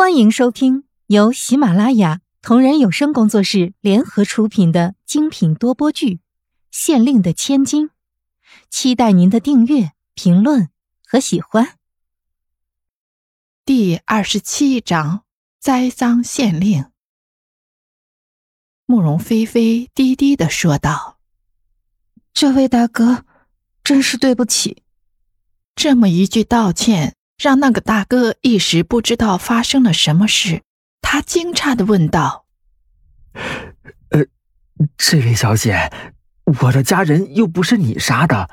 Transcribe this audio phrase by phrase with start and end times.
[0.00, 6.14] 欢迎收听由喜马拉雅同人有声工作室联合出品的精品多播剧
[6.70, 7.88] 《县令的千金》，
[8.70, 10.70] 期待您的订阅、评论
[11.04, 11.76] 和喜欢。
[13.66, 15.24] 第二十七章：
[15.58, 16.86] 栽赃县令。
[18.86, 21.18] 慕容菲菲低低的说道
[22.32, 23.26] ：“这位大哥，
[23.84, 24.82] 真是对不起。”
[25.76, 27.16] 这么一句道歉。
[27.40, 30.60] 让那个大哥一时不知道发生了什么事，
[31.00, 32.44] 他惊诧的问道
[34.10, 34.26] ：“呃，
[34.98, 35.90] 这位小姐，
[36.60, 38.50] 我的家人又不是你杀的，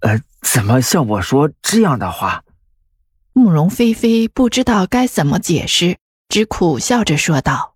[0.00, 2.44] 呃，怎么向我说这样的话？”
[3.32, 5.96] 慕容菲菲不知道该怎么解释，
[6.28, 7.74] 只苦笑着说道：“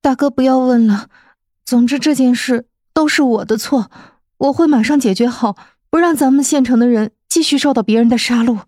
[0.00, 1.10] 大哥，不要问了。
[1.66, 3.90] 总之这件事都是我的错，
[4.38, 5.54] 我会马上解决好，
[5.90, 8.60] 不让咱们县城的人继续受到别人的杀戮。”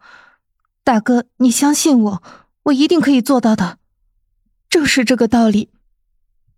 [0.86, 2.22] 大哥，你相信我，
[2.62, 3.78] 我一定可以做到的。
[4.70, 5.72] 正是这个道理。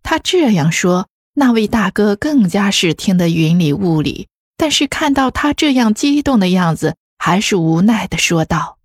[0.02, 4.28] 他这样说，那位大哥更加是听得云里雾里。
[4.58, 8.76] 但是看到他这样激动的样子，还是无奈的说道：“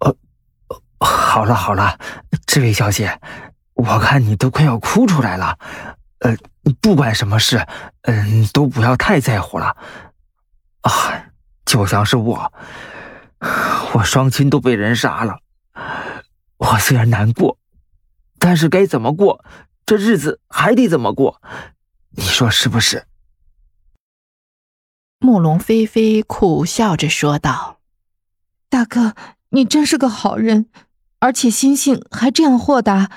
[0.00, 0.16] 呃，
[0.98, 1.96] 好了好了，
[2.44, 3.20] 这位小姐，
[3.74, 5.56] 我看你都快要哭出来了。
[6.18, 6.36] 呃，
[6.80, 7.64] 不管什么事，
[8.02, 9.76] 嗯，都不要太在乎了。
[10.80, 10.90] 啊，
[11.64, 12.52] 就像是我。”
[13.94, 15.40] 我双亲都被人杀了，
[16.58, 17.58] 我虽然难过，
[18.38, 19.44] 但是该怎么过，
[19.86, 21.40] 这日子还得怎么过，
[22.10, 23.06] 你说是不是？
[25.20, 27.78] 慕容菲菲苦笑着说道
[28.68, 29.14] ：“大哥，
[29.50, 30.68] 你真是个好人，
[31.18, 33.10] 而且心性还这样豁达，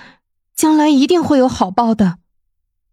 [0.55, 2.17] 将来一定会有好报的。”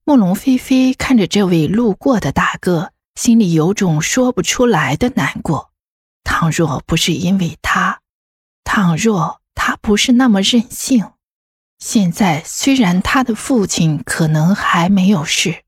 [0.05, 5.71] 慕容菲菲看着这位路过的大哥，心里有种说不出来的难过。
[6.31, 8.01] 倘若不是因为他，
[8.63, 11.13] 倘若他不是那么任性，
[11.79, 15.65] 现在虽然他的父亲可能还没有事，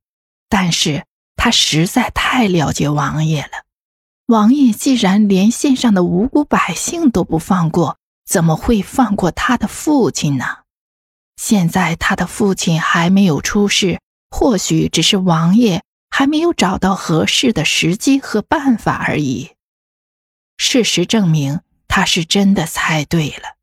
[0.50, 3.64] 但是他实在太了解王爷了。
[4.26, 7.96] 王爷既然连县上的无辜百姓都不放过，
[8.28, 10.58] 怎么会放过他的父亲呢？
[11.36, 13.98] 现在他的父亲还没有出事，
[14.30, 19.52] 或许只是王爷还没有找到合适的时机和办法而已。
[20.62, 23.56] 事实证明，他是真的猜对了。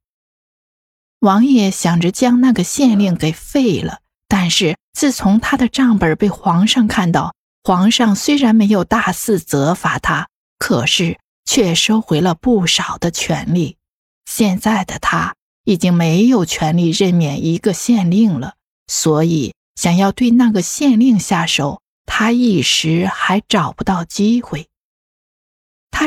[1.20, 13.78] 王爷想着将那个县令给废了，但是自从他的账本被皇上看到，皇上虽然没有大肆责罚他，可是却收回了不少的权利。
[14.26, 18.56] 现在的他已经没有权利任免一个县令了，
[18.88, 24.68] 所以想要对那个县令下手，他一时还找不到机会。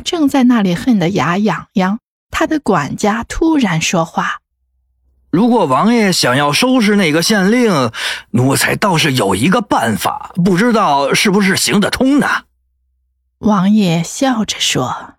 [0.01, 1.99] 他正在那里恨得牙痒痒，
[2.31, 4.41] 他的管家突然说话
[5.31, 7.93] ：“如果王爷想要收拾那个县令，
[8.31, 12.27] 奴才倒是有一个办法，不知道是不是行得通呢？”
[13.41, 15.17] 王爷笑着说：“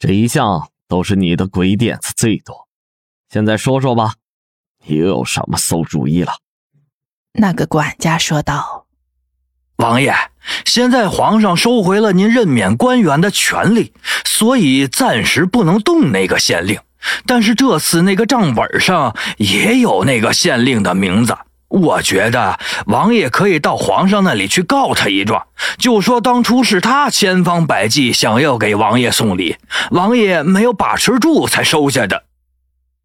[0.00, 2.66] 这一向都是你的鬼点子最多，
[3.28, 4.14] 现在说说吧，
[4.86, 6.32] 你又有什么馊主意了？”
[7.38, 8.86] 那个管家说道。
[9.76, 10.14] 王爷，
[10.64, 13.92] 现在皇上收回了您任免官员的权利，
[14.24, 16.78] 所以暂时不能动那个县令。
[17.26, 21.36] 但是这次那个账本上也有那个县令的名字，
[21.68, 25.46] 我觉得王爷可以到皇上那里去告他一状，
[25.78, 29.56] 就说当初是他千方百计想要给王爷送礼，
[29.90, 32.24] 王爷没有把持住才收下的。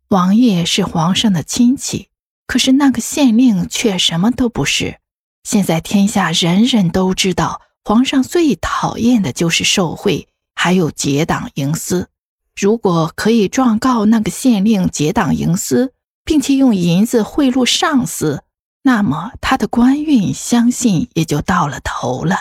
[0.10, 2.10] 王爷是皇上的亲戚，
[2.46, 4.98] 可是那个县令却什么都不是。
[5.48, 12.10] 现在天下人人都知道，皇上最讨厌的就是受贿，还有结党营私。
[12.54, 15.94] 如果可以状告那个县令结党营私，
[16.26, 18.44] 并且用银子贿赂上司，
[18.82, 22.36] 那么他的官运相信也就到了头了。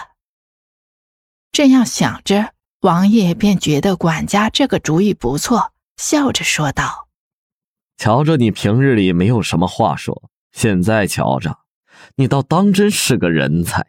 [1.53, 7.07] 这样想着，王爷便觉得管家这个主意不错，笑着说道
[7.99, 11.59] ：“瞧着你平日里没有什么话说，现在瞧着。”
[12.17, 13.87] 你倒当真是个人才！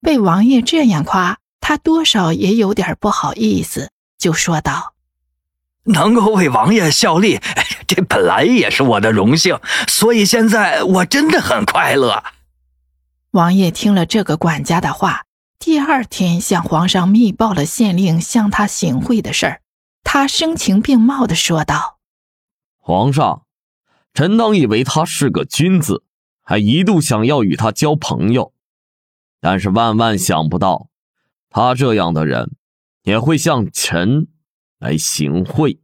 [0.00, 4.94] 被王爷这样夸，他多少也有点不好意思，就说道
[5.84, 7.40] ：“能够为王爷效力，
[7.86, 12.22] 这本来也是我的荣幸，所以现在我真的很快乐。”
[13.32, 15.24] 王爷听了这个管家的话，
[15.58, 19.60] 第二天向皇上密报了县令向他行贿的事儿。
[20.02, 21.98] 他声情并茂的说道
[22.78, 23.42] ：“皇上，
[24.14, 26.04] 臣当以为他是个君子。”
[26.48, 28.54] 还一度想要与他交朋友，
[29.38, 30.88] 但是万万想不到，
[31.50, 32.52] 他这样的人
[33.02, 34.28] 也会向臣
[34.78, 35.78] 来行贿。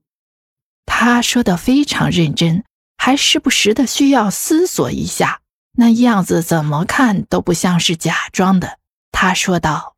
[0.87, 2.65] 他说的非常认真，
[2.97, 8.79] 还时不时的需要思索一下，那样子怎么看都不像是假装的。
[9.13, 9.97] 他说道：“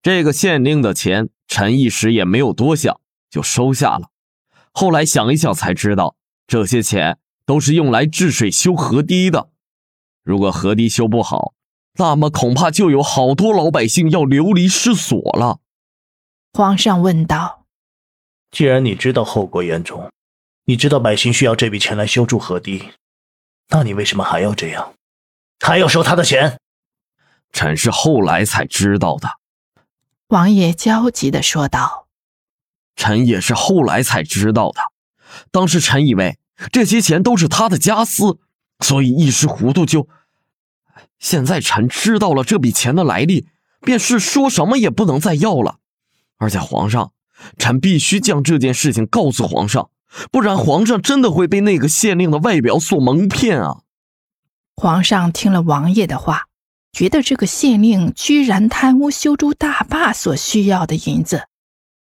[0.00, 4.10] 这个县令的钱，陈一时也没有多想，就收下了。
[4.70, 6.14] 后来想一想才知道，
[6.46, 9.48] 这些钱都是用来治水修河堤的。
[10.22, 11.52] 如果河堤修不好，
[11.94, 15.58] 那么恐怕就有好多老百姓要流离失所了。”
[16.52, 17.64] 皇上问道
[18.50, 20.10] ：“既然你知道后果严重，
[20.66, 22.90] 你知道百姓需要这笔钱来修筑河堤，
[23.70, 24.92] 那你为什么还要这样，
[25.60, 26.58] 还要收他的钱？”
[27.52, 29.38] 臣是后来才知道的。
[30.28, 32.06] 王爷焦急的说道
[32.96, 34.80] ：“臣也是后来才知道的。
[35.50, 36.38] 当时臣以为
[36.70, 38.38] 这些钱都是他的家私，
[38.82, 40.08] 所以一时糊涂就……
[41.18, 43.46] 现在臣知道了这笔钱的来历，
[43.80, 45.78] 便是说什么也不能再要了。
[46.38, 47.12] 而且皇上，
[47.58, 49.90] 臣必须将这件事情告诉皇上，
[50.30, 53.82] 不然皇上真的会被那个县令的外表所蒙骗啊！”
[54.76, 56.48] 皇上听了王爷的话。
[56.92, 61.44] 觉得这个县令居然贪污修筑大坝所需要的银子，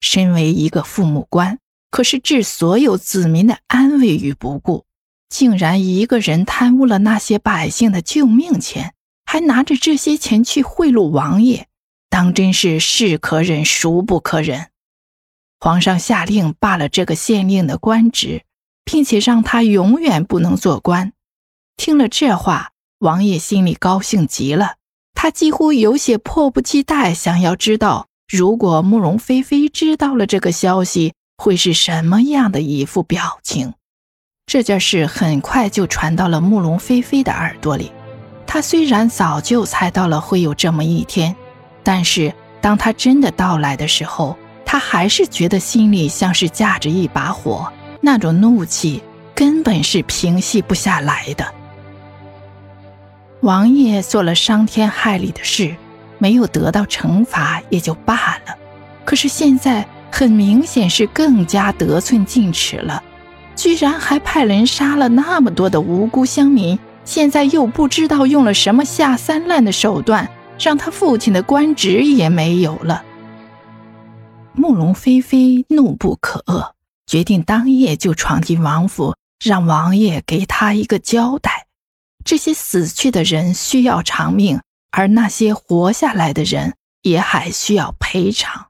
[0.02, 4.84] 身为一个父母官，可是置所有子民的安危于不顾，
[5.32, 8.94] 竟然一个人贪污了那些百姓的救命钱，
[9.26, 11.68] 还拿着这些钱去贿赂王爷，
[12.10, 14.68] 当真是是可忍孰不可忍。
[15.58, 18.44] 皇上下令罢了这个县令的官职，
[18.84, 21.14] 并且让他永远不能做官。
[21.78, 24.76] 听了这话，王爷心里高兴极了。
[25.14, 33.74] 他几乎有些迫不及待，想要知道，如果慕容菲菲知道了这个消息，会是什么样的一副表情。
[34.52, 37.90] 这件事很快就传到了慕容菲菲的耳朵里。
[38.46, 41.34] 他虽然早就猜到了会有这么一天，
[41.84, 47.72] 但是当他真的到来的时候，他还是觉得心里像是架着一把火，
[48.02, 49.02] 那种怒气
[49.34, 51.46] 根本是平息不下来的。
[53.40, 55.74] 王爷做了伤天害理的事，
[56.18, 58.54] 没有得到惩罚也就罢了。
[59.06, 63.02] 可是现在很明显是更加得寸进尺了，
[63.62, 66.80] 居然还派人杀了那么多的无辜乡民。
[67.06, 70.28] 现在又不知道用了什么下三滥的手段，
[70.60, 73.06] 让他父亲的官职也没有了。
[74.54, 76.72] 慕容菲菲怒不可遏，
[77.06, 81.68] 决定当夜就闯进王府，让王爷给他一个交代。
[82.26, 84.60] 这些死去的人需要偿命，
[84.90, 86.74] 而那些活下来的人
[87.04, 88.70] 也还需要赔偿。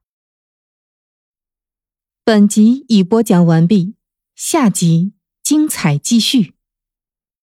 [2.25, 3.95] 本集已播讲完毕，
[4.43, 6.55] 下集精彩继续。